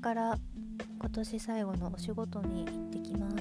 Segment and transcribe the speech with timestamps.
[0.00, 0.38] から
[0.98, 3.34] 今年最後のお仕事に行ってきます、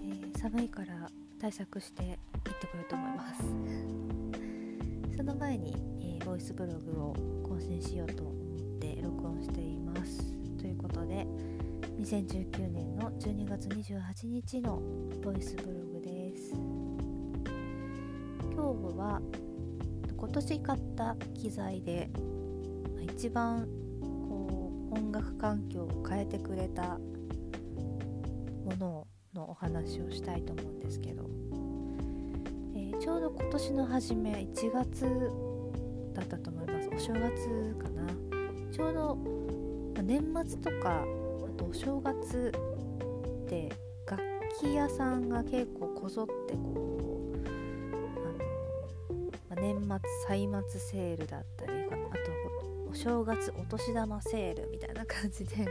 [0.00, 3.42] えー、寒いから対策して行ってこようと思います。
[5.18, 7.14] その前に、えー、ボイスブログを
[7.46, 10.32] 更新しようと思って録音しています。
[10.56, 11.26] ということで
[11.98, 14.80] 2019年の12月28日の
[15.22, 16.54] ボイスブログです。
[18.54, 19.20] 今日は
[20.16, 22.08] 今年買った機材で
[23.02, 23.68] 一番
[24.96, 26.98] 音楽環境を変えてくれた
[28.64, 31.24] もののお話をしたいと思うんですけど、
[32.74, 35.30] えー、ちょうど今年の初め1月
[36.14, 36.88] だったと思います。
[36.88, 38.06] お正月かな。
[38.72, 39.16] ちょうど、
[39.94, 41.04] ま年末とかあ
[41.58, 42.52] とお正月
[43.44, 43.70] って
[44.10, 44.22] 楽
[44.60, 47.38] 器屋さんが結構こぞってこう
[49.50, 51.95] あの、ま年末歳末セールだったりあと
[53.06, 55.64] 正月お年玉セールみたいな感じで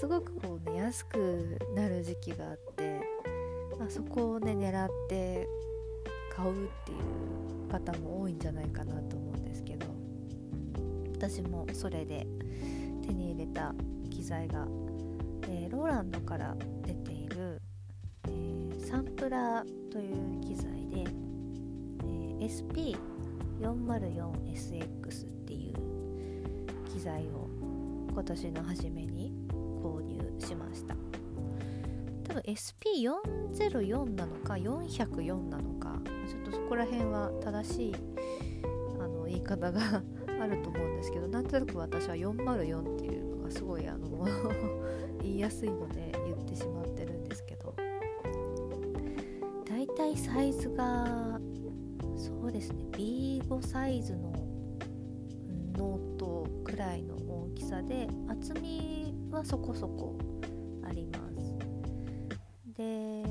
[0.00, 3.00] すごくこうね安くなる時期があって、
[3.78, 5.46] まあ、そこをね狙って
[6.34, 6.94] 買うってい
[7.68, 9.86] う方も多いんじゃないかなと思うんですけど
[11.14, 12.26] 私もそれで
[13.06, 13.72] 手に入れた
[14.10, 14.66] 機材が、
[15.48, 17.62] えー、ローランドから出ている、
[18.26, 21.04] えー、サンプラーという機材で、
[22.00, 22.96] えー、
[23.60, 26.05] SP404SX っていう
[26.96, 27.46] 機材を
[28.10, 29.30] 今年の初めに
[29.82, 30.96] 購入しました。
[32.24, 37.94] 多分 SP404 なのか404なのかちょっとそこら辺は正しい
[38.98, 39.80] あの言い方が
[40.40, 44.26] あると思うんですけどなんとなく私は404っていうのがすごいあの
[45.22, 47.74] 言いやすいので言ってしまってるんですけど。
[49.68, 51.38] だいたいサイズが
[52.16, 54.25] そうですね B5 サイズの
[57.66, 60.16] さで厚みはそこそこ
[60.88, 61.56] あります。
[62.76, 63.24] で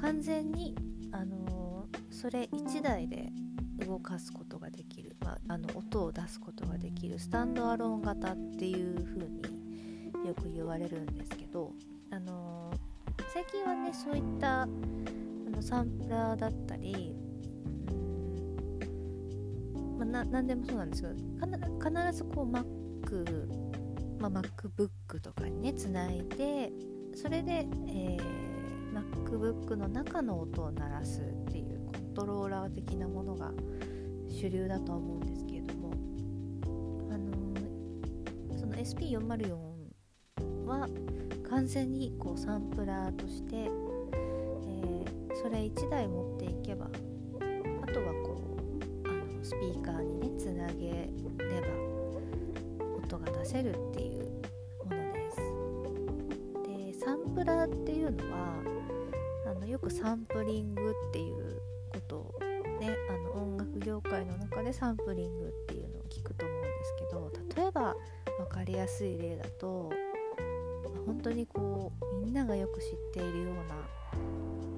[0.00, 0.74] 完全に
[1.12, 3.30] あのそれ1台で
[3.86, 9.42] 動かすことができる、まあ、あの音を出すことができるスタンドアローン型っていう風に
[10.26, 11.70] よく言われるんですけど
[12.10, 12.72] あの
[13.32, 17.14] 最近はねそういったあのサンプラーだったり
[20.12, 21.14] まあ、何でもそうなんですけど
[21.78, 23.46] 必ずこう真っ Mac、
[24.18, 26.70] まあ、MacBook とかにねつないで
[27.14, 28.20] それで、えー、
[28.92, 33.52] MacBook の中の音を鳴らすっていうコントローラー的なものが
[34.28, 35.92] 主流だとは思うんですけれども、
[37.10, 40.88] あのー、その SP404 は
[41.48, 48.40] 完全にこうサンプラーとして、えー、それ1台持っていけばあとはこ
[49.40, 51.10] うスピーカーにねつなげ
[53.44, 54.24] 出せるっていう
[54.84, 55.36] ものです。
[56.66, 58.62] でサンプラーっていうのは
[59.46, 61.60] あのよくサンプリングっていう
[61.92, 62.34] ことを
[62.80, 67.94] ねあの音楽業界の中でサンプリングっていうのを聞くと思うんですけど例えば
[68.38, 69.92] 分かりやすい例だと
[71.04, 73.62] 本当にこうみんながよく知っているような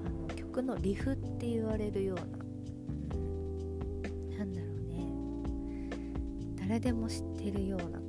[0.05, 2.47] あの曲のリフって言われるような
[6.67, 7.99] 誰でも知ってるような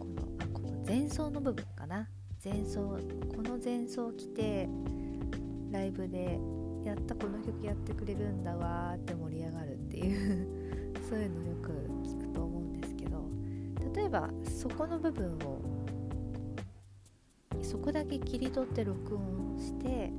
[0.88, 2.08] 前奏の部分かな。
[2.44, 2.98] 前奏
[3.34, 4.68] この前奏来て
[5.72, 6.38] ライブで
[6.84, 11.70] やったこの曲やってくれるんだわーって盛り上がるっていう そういうのよく
[12.04, 13.28] 聞くと思うんですけど
[13.94, 15.60] 例えばそこの部分を
[17.60, 20.12] そこだけ切り取って録音してで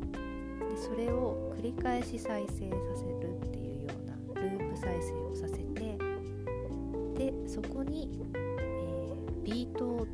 [0.75, 5.97] それを繰り返し再生させるっていうようなループ再生をさせて
[7.16, 10.08] でそこに、えー、ビートを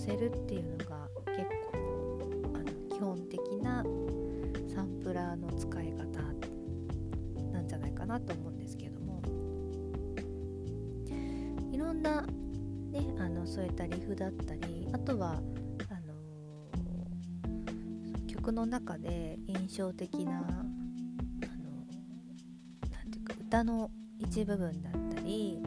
[0.00, 2.20] せるっていうのが結構
[2.54, 3.84] あの基本的な
[4.74, 6.04] サンプラーの使い方
[7.52, 9.20] なんじゃないかなと思うんですけども。
[11.70, 20.48] いろんな、ね、あのそういったリフだったりあとはあのー、曲の中で印象的なあの
[22.90, 25.58] なんていうか歌の一部分だったり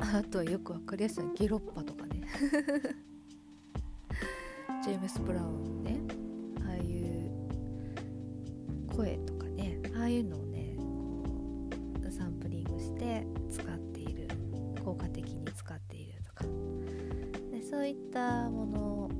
[0.00, 2.22] あとはよくわかりやすいゲロッパとかね。
[4.82, 6.00] ジェームス・ブラウンのね
[6.66, 7.30] ああいう
[8.96, 11.30] 声とかねああいうのをねこ
[12.08, 14.26] うサンプリングして使っている
[14.84, 16.44] 効果的に使っているとか。
[17.52, 19.10] でそういったものを、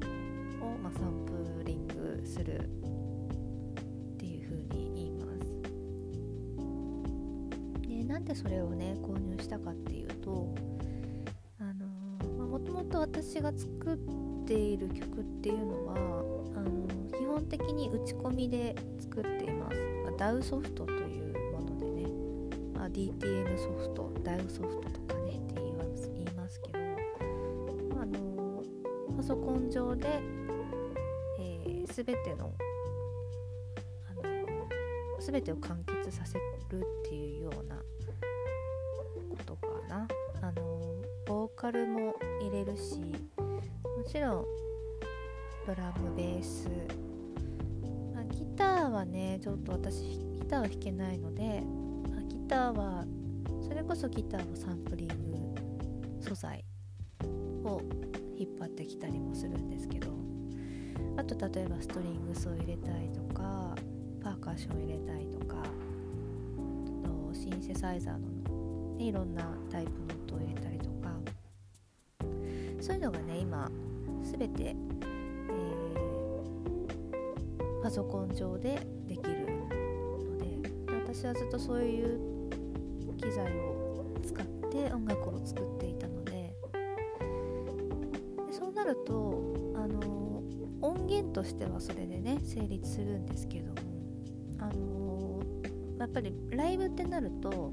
[0.82, 5.26] まあ、サンプリングするっていう風に言いま
[7.82, 7.88] す。
[7.88, 10.52] でなんでそれをね購入したかっていうと
[12.52, 14.21] もともと私が作った
[14.52, 15.94] ている曲っていうのは
[16.56, 16.86] あの
[17.18, 22.02] 基本的に打ち込みで作っています、あ、DAW ソフトというものでね、
[22.74, 26.78] まあ、DTM ソフト DAW ソフトとかねって言います言いますけど
[27.98, 28.62] あの
[29.16, 30.20] パソコン上で、
[31.40, 32.52] えー、全ての
[34.10, 34.22] あの
[35.18, 37.76] 全てを完結させるっていうような
[39.30, 40.06] ことかな。
[40.42, 43.00] あのボーカルも入れるし
[44.12, 44.44] ちろん
[45.66, 46.68] ドラムベース、
[48.14, 51.62] まあ、ギターはねちょっと私ギターは弾けないので、
[52.10, 53.06] まあ、ギターは
[53.66, 55.14] それこそギターのサンプリング
[56.20, 56.62] 素材
[57.64, 57.80] を
[58.36, 60.08] 引っ張ってきたりもするんですけど
[61.16, 63.74] あと例えばストリングスを入れたりとか
[64.22, 65.56] パーカッション入れたりとか
[67.02, 68.18] とシンセサイザーの、
[68.98, 70.92] ね、いろんなタイプの音を入れたりとか。
[72.82, 73.70] そういうのがね今
[74.22, 80.46] 全て、えー、パソコン上でできるので
[81.04, 82.18] 私はずっとそういう
[83.16, 86.54] 機材を使って音楽を作っていたのでで
[88.52, 89.42] そうなると
[89.76, 90.42] あの
[90.80, 93.92] 音源としてはそれでね成立するんですけども
[94.62, 95.40] あの、
[95.98, 97.72] やっぱりライブってなると、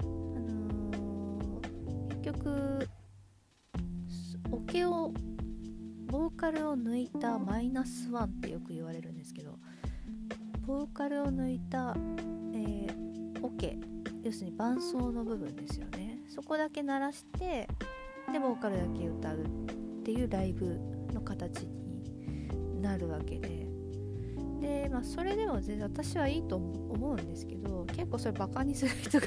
[0.00, 1.60] あの、
[2.22, 9.58] 結局ーカルを抜いたマイナスワンってよく言われるんですけど
[10.66, 11.96] ボーカルを抜いた、
[12.52, 13.78] えー、オケ
[14.22, 16.18] 要するに伴奏の部分ですよね。
[16.28, 17.68] そこだけ鳴らして
[18.32, 20.78] でボーカルだけ歌うっていうライブ
[21.14, 23.66] の形になるわけで。
[24.60, 29.26] で、まあ、それでも全然私はいいと思うんですけど結構それバカにする人が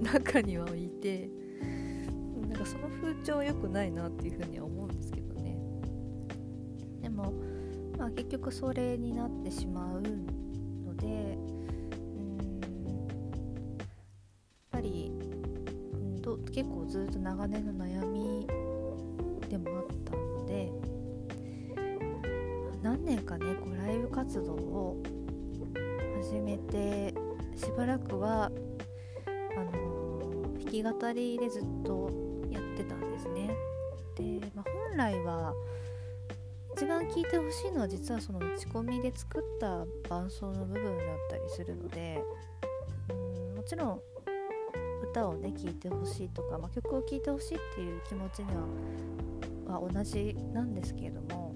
[0.00, 1.28] 中にはいて
[2.48, 4.79] なんかその風潮良くないなっていうふうには思
[8.00, 12.38] まあ、結局それになってしまうのでうん
[13.78, 13.88] やっ
[14.70, 15.12] ぱり
[16.22, 18.46] ど結構ずっと長年の悩み
[19.50, 20.72] でもあったので
[22.82, 25.02] 何年かねこうライブ活動を
[26.22, 27.12] 始めて
[27.54, 28.50] しばらくは
[29.56, 32.10] あの、弾き語りでずっと
[32.50, 33.50] やってたんですね。
[34.14, 35.52] で、まあ、本来は
[37.10, 40.96] 一番聴いてほしいのは実はその打ち込みで作った伴奏の部分だっ
[41.28, 42.22] たりするので
[43.08, 44.00] うんもちろん
[45.10, 48.46] 歌をね聴いてほしいとか、まあ、曲を聴いてほしいっていう気持ちに
[49.66, 51.54] はは同じなんですけれども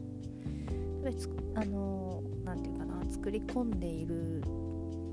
[1.05, 4.43] やっぱりあの何て言うかな作り込んでいる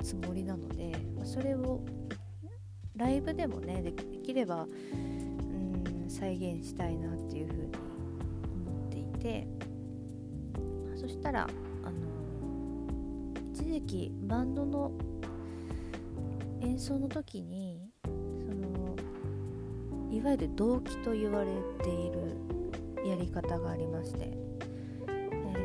[0.03, 1.81] つもりなので、まあ、それを
[2.95, 7.71] ライブでもねできればうん再現したいなっていうふうに
[8.65, 9.61] 思っていて。
[11.01, 11.48] そしたら
[11.83, 11.94] あの
[13.53, 14.92] 一時期バンドの
[16.62, 18.95] 演奏の時にその
[20.12, 21.48] いわゆる動機と言われ
[21.83, 22.38] ている
[23.03, 24.31] やり方がありまして
[25.07, 25.56] え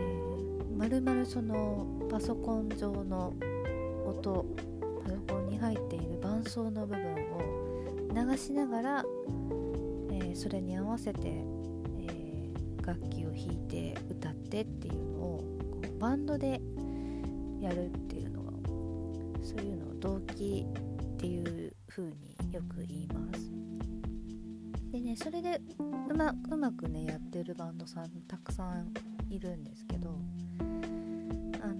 [0.74, 3.34] まるまるそのパソコン上の
[4.06, 4.46] 音
[5.04, 9.04] パソコンに入っている伴奏の部分を流しながら、
[10.10, 11.44] えー、それに合わせて、
[12.86, 16.60] 楽器を弾いて歌ってっていうのをこうバンドで
[17.60, 18.52] やるっていうのが
[19.42, 20.64] そういうのを動機
[21.14, 23.50] っていう風によく言います。
[24.92, 25.60] でねそれで
[26.08, 28.92] うまうまくねやってるバンドさんたくさん
[29.28, 30.16] いるんですけど
[31.60, 31.74] あの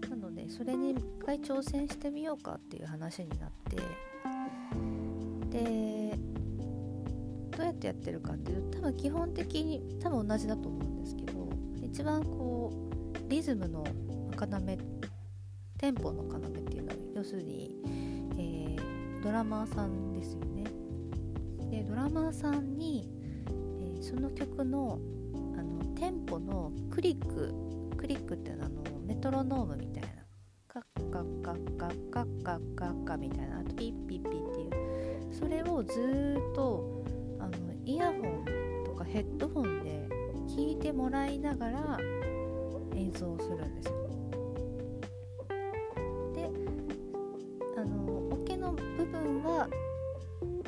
[0.00, 3.76] ー、なのでそれに一回挑戦してみようかっていう話になって
[5.50, 5.97] で
[7.88, 11.48] やってるかっていうと多分基本的に多分同じだと思うんですけど
[11.82, 12.72] 一番こ
[13.26, 13.84] うリズムの
[14.32, 14.46] 要
[15.78, 17.76] テンポの要っていうのは要するに、
[18.36, 20.64] えー、ドラマーさんですよね。
[21.70, 23.08] でドラマーさんに、
[23.48, 24.98] えー、その曲の
[25.56, 27.54] あのテンポのクリック
[27.96, 30.08] クリックっていうのはあのメトロノームみたいな。
[30.68, 35.34] カッカッカッカッカッカッカッカみたいなあとピッピッピッっていう。
[35.34, 36.97] それをずっとあの
[37.88, 40.06] イヤホンとかヘッドホンで
[40.46, 41.98] 聞いてもらいながら
[42.94, 43.94] 演奏するんですよ。
[46.34, 46.50] で
[47.78, 49.70] あのオケの部分は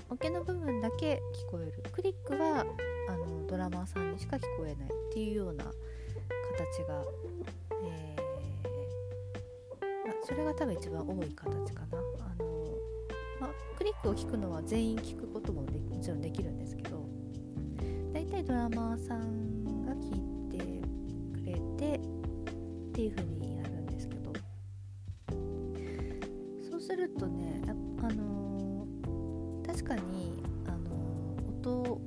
[0.09, 1.75] オケの部分だけ聞こえる。
[1.93, 2.65] クリックは
[3.11, 7.05] あのドラマーさんにしか聞こえないっていうような形が、
[7.85, 11.99] えー、ま、それが多分一番多い形かな。
[11.99, 12.79] あの、
[13.41, 17.00] ま、クリックを聞くのは全員聞くことももちろんできるんですけど
[18.31, 20.59] だ大体ドラマーさんが聞いて
[21.35, 24.33] くれてっていう風にやるんですけど。
[26.71, 27.61] そうするとね
[28.03, 32.01] あのー、確かに、あのー、音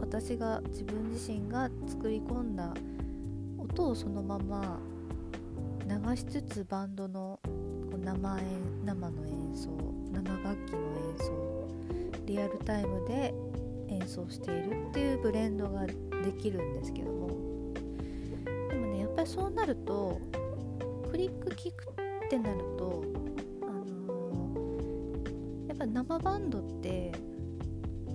[0.00, 2.74] 私が自分自身が作り込んだ
[3.58, 4.78] 音をそのまま
[5.86, 7.40] 流しつつバンドの
[8.04, 8.38] 生
[8.84, 9.70] 生の演奏
[10.12, 11.68] 生楽器の演奏
[12.26, 13.32] リアルタイムで
[13.96, 15.94] 演奏しているっていうブレンドがで
[16.38, 17.28] きるんですけども。
[18.68, 20.20] でもねやっぱりそうなると
[21.10, 21.84] クリック聞く
[22.26, 23.04] ってなると
[23.62, 27.12] あのー、やっぱ生バンドって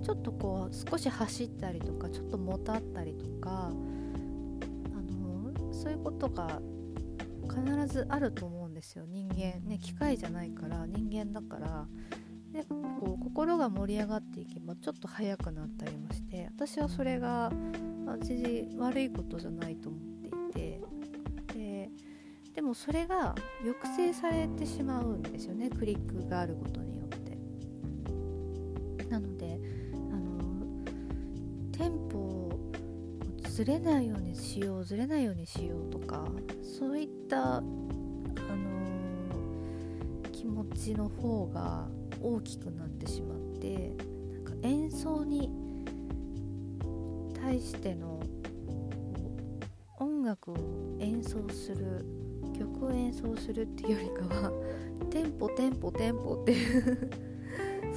[0.02, 6.60] ちょっとこう少し走ったりとかちょっともたったりとか、あのー、そういうことが
[7.48, 9.04] 必ずあると思うんですよ。
[9.06, 11.86] 人間ね機械じゃないから人間だから。
[12.52, 17.50] でこう心が盛り上がっていけばちょっと速くなったりもして私はそれが
[18.20, 20.80] 全然悪いことじゃないと思っていて
[21.54, 21.90] で
[22.54, 27.12] でもそれが抑制されてしまうんですよねクリックがあることによって。
[29.08, 29.58] なので
[29.94, 30.40] あの
[31.72, 32.72] テンポを
[33.48, 36.26] ずれないようにしようずれないようにしようとか
[36.62, 37.66] そういったあの
[40.32, 41.86] 気持ちの方が
[42.22, 43.94] 大きくなってしまって
[44.32, 45.50] なんか演奏に
[47.34, 48.20] 対しての
[49.98, 50.56] 音楽を
[51.00, 52.04] 演奏する
[52.58, 54.52] 曲を演奏するっていうよりかは
[55.10, 57.10] テンポテンポテンポっていう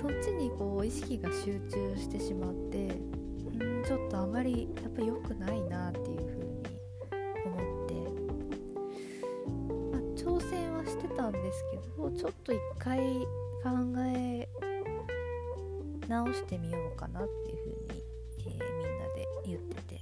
[0.01, 6.55] そっちにこう意識が集中してしまってんちょっとあまりやっぱ良くないなっていう風に
[7.45, 7.93] 思って、
[9.91, 12.99] まあ、挑戦はしてたんですけどちょっと一回
[13.65, 14.47] 考え
[16.07, 18.03] 直してみようかなっていうふうに、
[18.37, 19.99] えー、みんなで言ってて。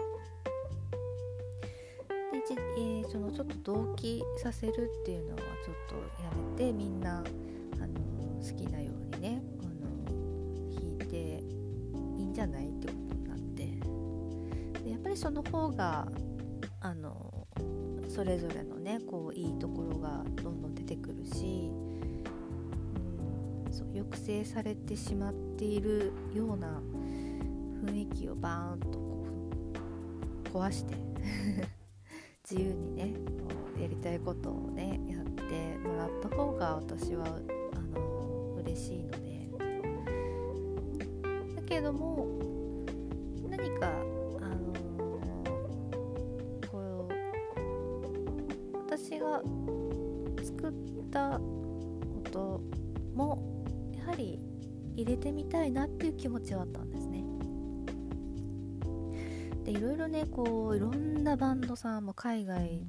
[2.53, 8.01] で、えー、そのちょっと同期させるっていうのはちょっとやめてみんな、あの
[8.41, 10.11] 好きなようにね、あの
[10.73, 11.41] 弾いて
[12.19, 14.83] いいんじゃないってことになって。
[14.83, 16.05] でやっぱりその方が
[16.81, 17.47] あの
[18.09, 21.71] それぞれのねこういいところがどんどん出てくるし
[23.93, 26.81] 抑制されてしまっているような
[27.83, 29.25] 雰囲気をバーンとこ
[30.53, 30.95] う壊して
[32.49, 33.13] 自由にね
[33.79, 39.33] やりたいことをねやってもらった方が私はあの嬉しいので。
[41.55, 42.42] だけども
[55.63, 57.23] たいなっていう気持ちはあったんですね。
[59.63, 62.85] でいろいろねこういろんなバンドさんも海外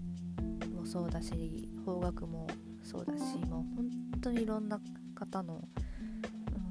[0.74, 2.48] もそうだし邦楽も
[2.82, 3.88] そうだしもう本
[4.20, 4.80] 当にいろんな
[5.14, 5.62] 方の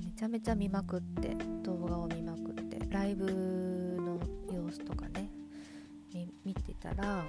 [0.04, 3.26] めちゃめちゃ見まくって動画を見まくってライブ
[4.02, 4.20] の
[4.54, 5.32] 様子とかね
[6.44, 7.24] 見てたら、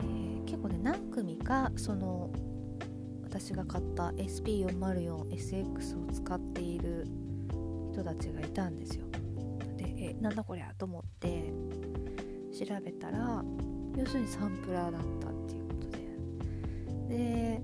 [0.00, 2.30] えー、結構ね何組かその
[3.24, 6.65] 私が買った SP404SX を使っている人
[8.06, 9.04] たちがいたんですよ。
[9.76, 11.52] でえなんだこりゃと思って
[12.52, 13.44] 調べたら
[13.96, 15.98] 要するにサンプラーだったっていうことで。
[17.08, 17.62] で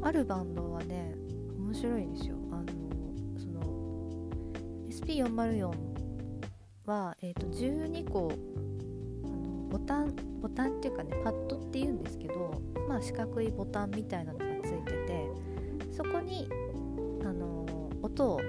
[0.00, 1.16] あるバンドはね
[1.58, 2.36] 面白いんですよ。
[2.52, 2.66] あの
[3.36, 3.60] その
[4.88, 5.72] SP404
[6.86, 8.32] は、えーと、12個
[9.70, 15.28] ボタンボタンっていうかねパッドっていうんですけどまあ四角いボタンみたいなのがついてて
[15.90, 16.48] そこに
[17.24, 17.66] あの、
[18.02, 18.40] 音を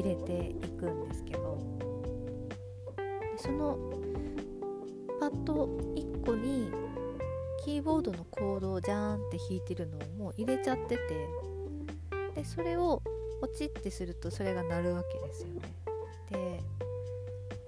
[0.00, 1.58] 入れていくんですけど
[3.38, 3.78] その
[5.18, 6.70] パッド1個に
[7.64, 11.28] キーボードのコードをジャーンって弾いてるのをもう入れちゃってて
[12.34, 13.02] でそれを
[13.40, 15.60] ポチってするとそれが鳴るわけですよね。
[16.30, 16.62] で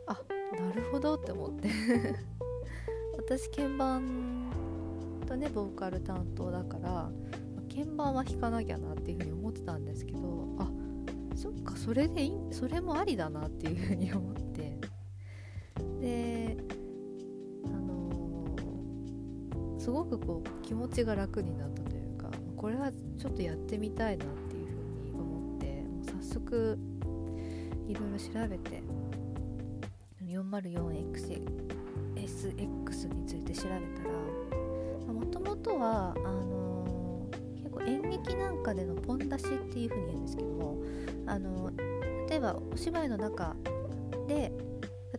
[0.07, 0.13] あ
[0.57, 1.69] なるほどって思って。
[3.17, 4.51] 私鍵盤
[5.27, 7.11] とねボーカル担当だから
[7.69, 10.19] 鍵盤は弾かなきゃなっていうふうに思ってたんですけど
[10.59, 10.71] あ
[11.39, 14.77] そっかそれでいいそれもありだなっていうふうに思って。
[16.01, 16.57] で
[17.65, 26.79] あのー、すごくこう気持ちが楽になったというかこれはちょっとやってみたいなっていうふうに思ってもう早速
[27.87, 28.83] いろいろ調べて
[30.25, 31.43] 404X
[32.17, 34.09] SX について調べた
[35.07, 36.58] らもともとはあの、
[37.89, 40.77] 演劇なんかでのポン出しっていう風に言うんですけども、
[41.27, 41.73] あの、
[42.29, 43.57] 例えばお芝居の中
[44.29, 44.53] で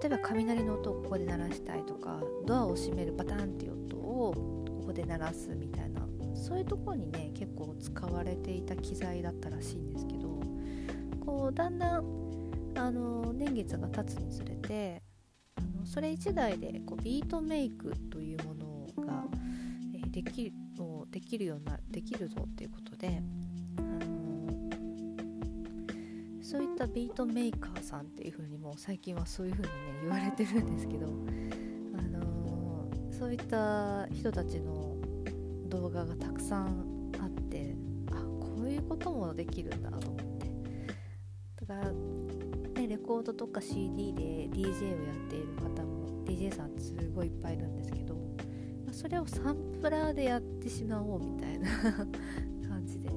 [0.01, 4.33] 例えば雷の音をここで鳴らしたいとかドアを閉めるバタンっていう音を
[4.67, 6.01] ここで鳴らすみたいな
[6.35, 10.39] そういうところにね結構使われていた機材だったらしいんですけど
[11.25, 12.03] こうだんだん
[12.75, 15.01] あの年月が経つにつれて
[15.55, 18.08] あのそれ1台でこうビートメイクというものが、えー、
[20.21, 20.51] できる
[21.11, 23.21] できるようなできるぞっていうことで
[26.41, 34.95] そういったビートメーカーさんっていう風にも最近はそういう風にね言われてるんですけど、あのー、そういった人たちの
[35.67, 37.75] 動画がたくさんあって
[38.11, 40.49] あこういうこともできるんだと思って。
[41.65, 48.08] だから、ね、レコードとか CD で DJ をやっている方も DJ さんすごいいっぱいいるんですけど
[49.00, 51.70] それをサンプラーでやってしまおうみたいな
[52.68, 53.15] 感じです。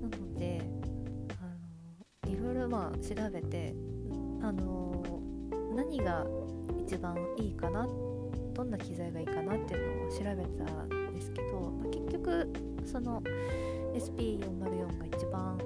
[0.00, 0.80] なので
[2.70, 3.74] まあ調べて、
[4.40, 5.02] あの、
[5.74, 6.24] 何が
[6.78, 7.86] 一番いいかな
[8.54, 12.48] どんな機材がいいかなっていうのを調べたんですけど、まあ、結局
[12.86, 13.22] その
[13.92, 15.58] SP404 が一番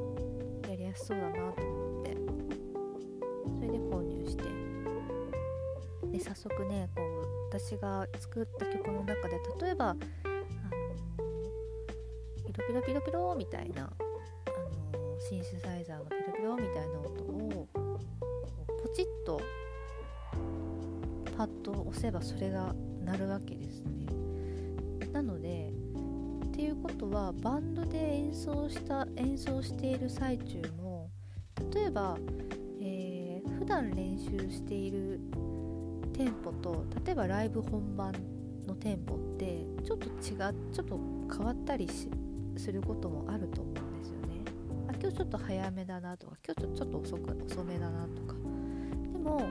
[0.68, 2.16] やりやすそうだなと思って
[3.54, 4.44] それで購入して
[6.10, 7.13] で早速ねこう
[7.56, 9.98] 私が作った曲の中で例えばあの
[12.52, 17.68] ピロピロピロピロみたいなあのシンセサイザーのピロピロみたいな音を
[18.82, 19.40] ポチッと
[21.36, 24.06] パッと押せばそれが鳴るわけですね。
[25.12, 25.70] なので
[26.46, 31.08] っていうことはバンドで演奏した演奏している最中も
[31.72, 32.18] 例えば、
[32.80, 35.20] えー、普段練習している
[36.14, 38.12] テンポと例えばライブ本番
[38.66, 40.98] のテンポってちょっと違うちょっと
[41.30, 41.88] 変わったり
[42.56, 44.40] することもあると思うんですよね。
[44.88, 48.34] あ今日ちょっと早めだなとか今日ちょっと遅く遅めだなとか。
[49.12, 49.42] でも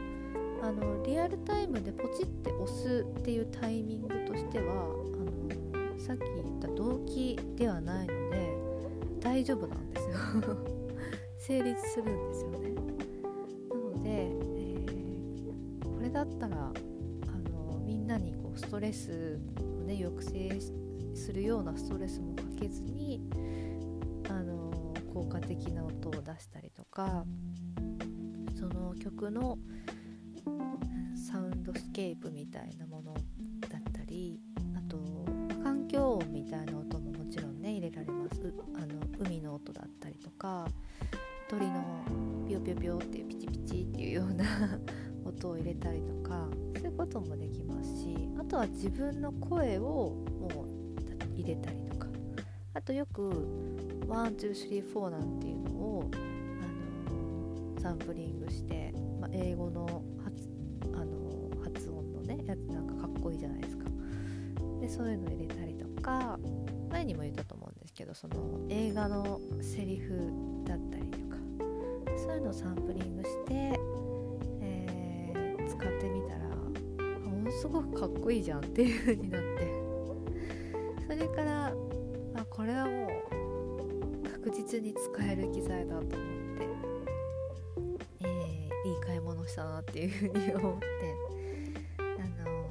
[0.62, 8.54] あのリアルタイムでポチって押すっていうタイミングとしてはあのさっき言った動機ではないので
[9.20, 10.16] 大丈夫なんですよ。
[11.38, 12.73] 成立するんですよね。
[18.94, 20.60] レスをね抑制
[21.16, 23.20] するようなストレスもかけずに
[24.30, 27.26] あの効果的な音を出したりとか
[28.56, 29.58] その曲の
[31.16, 33.14] サウンドスケープみたいなもの
[33.68, 34.40] だったり
[34.76, 35.00] あと
[35.64, 38.54] 環境音みたいな音ももちろんね入れられます。
[38.76, 40.68] あの海の音だったりとか
[41.50, 41.84] 鳥の
[42.48, 44.46] ピヨピヨピヨってピチピチっていうような
[45.38, 52.08] 音を入れたりとかそういうこともできますしあとは自分の声をもう入れたりとか。
[52.76, 53.30] あとよく
[54.08, 58.92] 1234なんていうのを、あのサンプリングして、
[59.22, 60.50] まあ、英語の発
[60.94, 63.86] あの発音のねやつなんかかっこいいじゃないですか。
[64.82, 66.40] でそういうの入れたりとか
[66.90, 68.36] 前にも言ったと思うんですけどその
[68.70, 70.32] 映画のセリフ
[70.66, 71.38] だったりとか
[72.18, 73.80] そういうのをサンプリングして、
[75.84, 76.40] えー、使ってみたら
[77.30, 79.48] ものすごくかっこいいじゃんっていう風になって
[81.08, 81.74] それから
[82.36, 86.16] あこれはもう確実に使える機材だと思って、
[88.22, 90.86] えー、いい買い物したなっていうふうに思って、
[92.00, 92.02] あ
[92.44, 92.68] の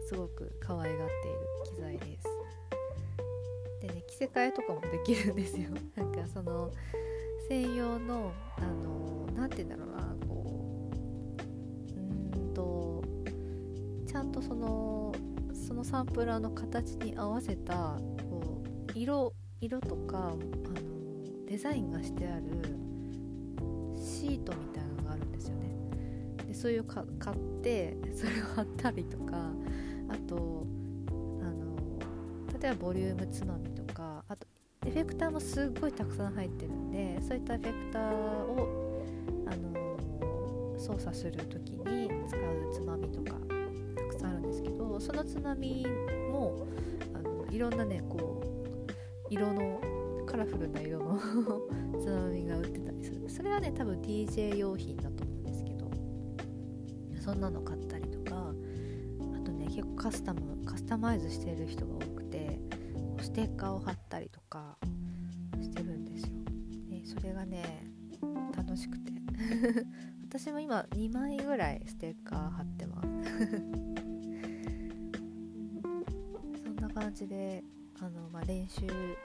[0.00, 2.28] ー、すごく可愛がっている機材です。
[3.80, 5.70] でね着せ替えとかもできるんですよ。
[5.96, 6.70] なんかその
[7.48, 10.03] 専用のあの何、ー、て言うんだろうな
[14.46, 15.14] その
[15.52, 18.62] そのサンプラーの形に合わせたこ
[18.94, 20.36] う色色とかあの
[21.46, 22.42] デザインがしてある
[23.96, 25.74] シートみたいなのがあるんですよね。
[26.46, 29.50] でそういうか買ってそれを貼ったりとか
[30.08, 30.66] あと
[31.40, 31.76] あの
[32.60, 34.46] 例えばボリュームつまみとかあと
[34.86, 39.02] エフェクターもすっごいたくさん入ってるんでそういったエフェクターを
[39.46, 43.63] あの操作する時に使うつまみとか。
[44.64, 45.86] けどそのつまみ
[46.30, 46.66] も
[47.14, 49.80] あのいろんなねこう色の
[50.26, 51.18] カラフルな色の
[52.00, 53.28] つまみが売ってたりする。
[53.28, 55.90] それはね多分 DJ 用品だと思うんですけど
[57.20, 58.54] そんなの買ったりとか
[59.34, 62.60] あとね結構カスタムカスタマイズしてる人が多くて
[63.20, 64.78] ステッカーを貼ったりとか
[65.60, 66.28] してるんですよ。
[66.88, 67.62] でそれがね
[68.56, 69.12] 楽しくて。
[70.24, 74.13] 私も今2枚ぐらいステッカー貼ってます。
[77.14, 77.62] じで
[78.00, 78.80] あの、まあ、練習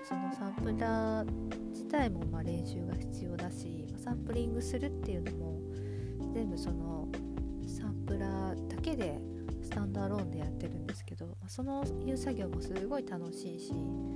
[0.07, 5.59] そのサンプラー自体もま練習が必要だし、まサンプリングするっていうのも
[6.33, 7.07] 全部その
[7.67, 9.19] サンプラーだけで
[9.63, 14.15] スタンドアローンでやってるんですけどそのいう作業もすごい楽しいし、うん、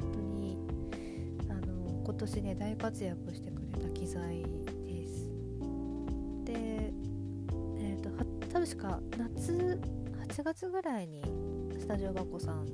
[0.00, 0.58] 本当に
[1.48, 4.44] あの今年ね大活躍してくれた機材
[4.86, 5.28] です。
[6.44, 6.92] で
[7.76, 8.10] え、ー、と
[8.52, 9.80] 確か夏
[10.28, 11.49] 8月ぐらいに
[11.90, 12.66] タジオバコさん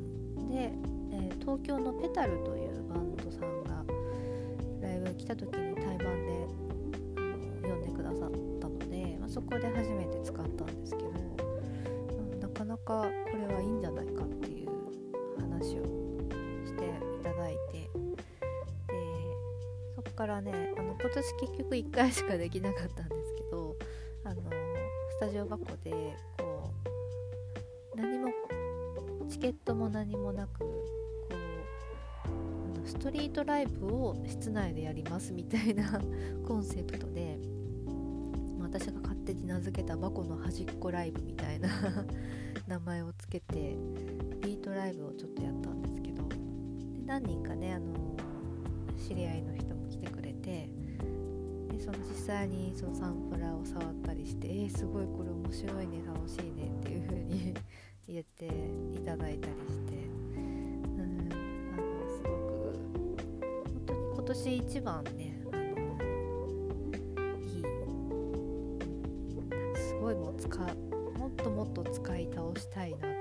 [0.51, 0.71] で、
[1.11, 3.83] えー、東京のペタルというバンドさんが
[4.83, 6.47] ライブ来た時に対バンで
[7.17, 7.21] あ
[7.67, 15.85] の呼んでくださったので、まあ、そこで初めて使ったんですけど、うん、なかなかこれはいいんじゃないかっていう話を
[16.67, 17.89] していただいてで
[19.95, 23.77] そこからねあの今年結局1回しかできなかったんですけど
[24.25, 24.43] あの
[25.09, 26.71] スタジオ箱でこ
[27.95, 28.46] う何も
[29.29, 30.67] チケットも何もなくこ
[32.85, 36.01] うストリートライブを室内でやりますみたいな
[36.47, 37.39] コンセプトで
[38.61, 41.69] 私が勝手に名付けたバコの端っこライブみたいな
[42.69, 43.77] 名前をつけて
[44.41, 46.37] ビートライブをちょっとやったんですけどで
[47.05, 47.93] 何人かねあの
[48.97, 50.71] 知り合いの人も来てくれて
[51.71, 57.55] でその実際にそのサンプラーを触ったりして「えー、すごいこれ面白いね楽しいね」っていう風に
[58.09, 59.97] 言っていただいたりして。
[59.97, 61.83] うんあの
[62.17, 62.73] すごく
[63.65, 65.63] 本当に今年一番ねあの
[67.43, 67.63] いい
[69.77, 73.16] すごいもう使もっともっと使い倒したいな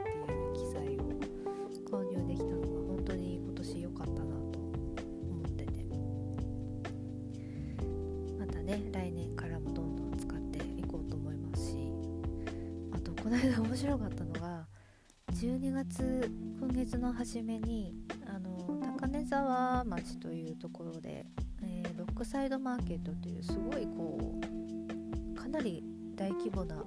[20.66, 21.28] ところで、
[21.62, 25.84] えー、ロックサイドマーケットというすごいこうかなり
[26.16, 26.84] 大規模な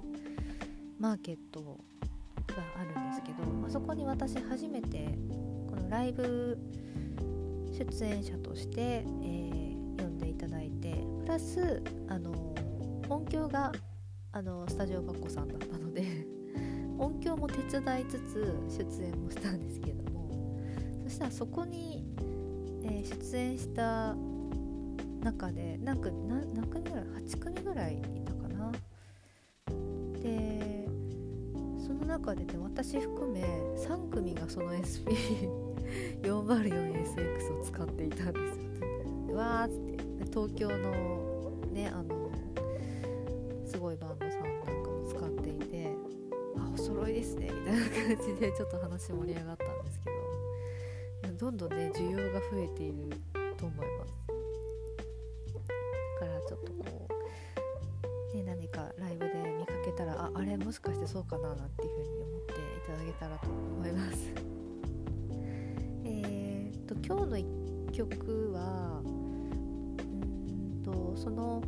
[0.99, 5.17] マーケットがあるんですけど、まあ、そこに私初めて
[5.69, 6.57] このライブ
[7.71, 12.53] 出演者として、えー、呼んでいただいてプラスあの
[13.07, 13.71] 音響が
[14.33, 16.03] あのスタジオバッコさんだったので
[16.99, 20.57] 音響も手伝いつつ出演もしたんですけども
[21.05, 22.03] そしたらそこに、
[22.83, 24.15] えー、出演した
[25.23, 28.71] 中でなんか何組ぐらい8組ぐらいいたかな。
[30.21, 30.87] で
[31.85, 33.41] その中でね私含め
[33.77, 38.59] 3組がその SP404SX を使っていたんです
[39.29, 39.35] よ。
[39.35, 42.29] わーっって東京のねあの
[43.65, 45.93] すごいバンドさんなんかも使っていて
[46.57, 47.79] あお揃いですねみたいな
[48.17, 49.65] 感じでちょっと話盛り上がった
[51.39, 53.09] どんどんね需要が増えている
[53.57, 54.13] と思います。
[56.19, 57.07] だからちょっとこ
[58.33, 64.33] う、ね、何かライブで見かけたらああれもしかしてそうかななんていうふうに思っていただけたらと思います。
[66.03, 71.63] えっと今日の1曲はうんとその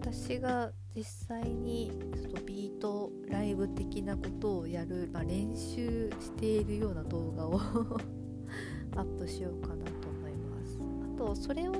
[0.00, 7.58] 私が実際にちょっとビートライブ的なことをやる、まあ、練習しているような動画を
[8.94, 10.78] アップしようかなと思います。
[11.14, 11.74] あとそれを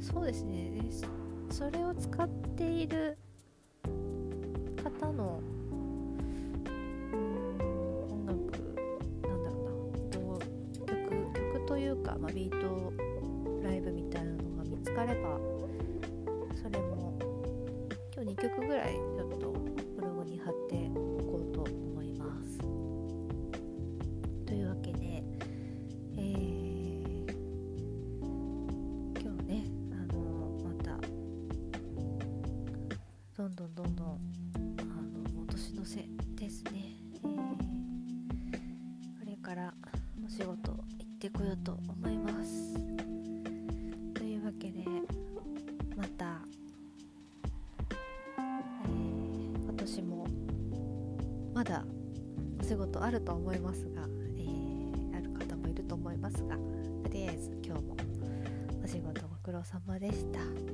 [0.00, 0.66] そうですね。
[1.50, 3.16] それを使っている
[52.96, 54.02] ことあると思いますが、
[54.36, 57.96] えー、ある方もいると思いますがとりあえず今日も
[58.82, 60.65] お仕事ご苦労様でした。